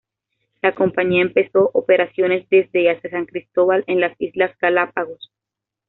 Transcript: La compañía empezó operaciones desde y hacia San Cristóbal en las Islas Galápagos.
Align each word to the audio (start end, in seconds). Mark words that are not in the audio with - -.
La 0.63 0.73
compañía 0.73 1.21
empezó 1.21 1.69
operaciones 1.75 2.49
desde 2.49 2.81
y 2.81 2.87
hacia 2.87 3.11
San 3.11 3.27
Cristóbal 3.27 3.83
en 3.85 3.99
las 3.99 4.19
Islas 4.19 4.49
Galápagos. 4.59 5.29